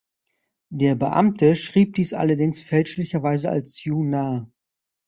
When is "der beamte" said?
0.71-1.53